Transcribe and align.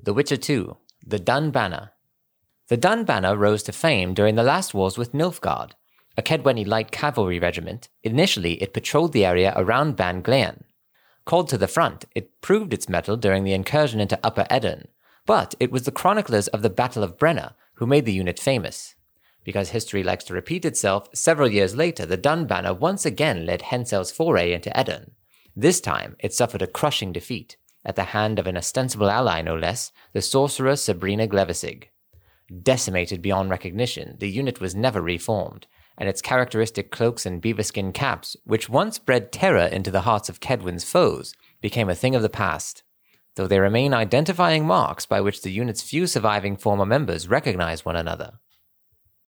The 0.00 0.14
Witcher 0.14 0.36
2 0.36 0.76
The 1.04 1.18
Dun 1.18 1.50
Banner. 1.50 1.90
The 2.68 2.76
Dun 2.76 3.04
Banner 3.04 3.36
rose 3.36 3.64
to 3.64 3.72
fame 3.72 4.14
during 4.14 4.36
the 4.36 4.44
last 4.44 4.72
wars 4.72 4.96
with 4.96 5.12
Nilfgaard, 5.12 5.72
a 6.16 6.22
Kaedweni 6.22 6.64
light 6.64 6.92
cavalry 6.92 7.40
regiment. 7.40 7.88
Initially, 8.04 8.62
it 8.62 8.72
patrolled 8.72 9.12
the 9.12 9.24
area 9.24 9.52
around 9.56 9.96
Ban 9.96 10.22
Glean. 10.22 10.62
Called 11.24 11.48
to 11.48 11.58
the 11.58 11.66
front, 11.66 12.04
it 12.14 12.40
proved 12.40 12.72
its 12.72 12.88
mettle 12.88 13.16
during 13.16 13.42
the 13.42 13.52
incursion 13.52 13.98
into 13.98 14.20
Upper 14.22 14.46
Aedirn, 14.48 14.86
but 15.26 15.56
it 15.58 15.72
was 15.72 15.82
the 15.82 15.90
chroniclers 15.90 16.46
of 16.48 16.62
the 16.62 16.70
Battle 16.70 17.02
of 17.02 17.18
Brenna 17.18 17.54
who 17.74 17.86
made 17.86 18.04
the 18.04 18.12
unit 18.12 18.38
famous. 18.38 18.94
Because 19.42 19.70
history 19.70 20.04
likes 20.04 20.24
to 20.24 20.34
repeat 20.34 20.64
itself, 20.64 21.08
several 21.12 21.50
years 21.50 21.74
later, 21.74 22.06
the 22.06 22.16
Dun 22.16 22.46
Banner 22.46 22.72
once 22.72 23.04
again 23.04 23.44
led 23.44 23.62
Henselt's 23.62 24.12
foray 24.12 24.52
into 24.52 24.70
Aedirn. 24.70 25.10
This 25.56 25.80
time, 25.80 26.14
it 26.20 26.32
suffered 26.32 26.62
a 26.62 26.68
crushing 26.68 27.12
defeat, 27.12 27.56
at 27.88 27.96
the 27.96 28.04
hand 28.04 28.38
of 28.38 28.46
an 28.46 28.56
ostensible 28.56 29.10
ally 29.10 29.40
no 29.40 29.56
less, 29.56 29.90
the 30.12 30.20
sorcerer 30.20 30.76
Sabrina 30.76 31.26
Glevissig. 31.26 31.84
Decimated 32.62 33.22
beyond 33.22 33.48
recognition, 33.48 34.16
the 34.20 34.28
unit 34.28 34.60
was 34.60 34.74
never 34.74 35.00
reformed, 35.00 35.66
and 35.96 36.06
its 36.06 36.20
characteristic 36.20 36.90
cloaks 36.90 37.24
and 37.24 37.40
beaverskin 37.40 37.92
caps, 37.92 38.36
which 38.44 38.68
once 38.68 38.98
bred 38.98 39.32
terror 39.32 39.64
into 39.64 39.90
the 39.90 40.02
hearts 40.02 40.28
of 40.28 40.38
Kaedwen's 40.38 40.84
foes, 40.84 41.34
became 41.62 41.88
a 41.88 41.94
thing 41.94 42.14
of 42.14 42.20
the 42.20 42.28
past, 42.28 42.82
though 43.36 43.46
they 43.46 43.58
remain 43.58 43.94
identifying 43.94 44.66
marks 44.66 45.06
by 45.06 45.22
which 45.22 45.40
the 45.40 45.50
unit's 45.50 45.82
few 45.82 46.06
surviving 46.06 46.58
former 46.58 46.84
members 46.84 47.26
recognize 47.26 47.86
one 47.86 47.96
another. 47.96 48.38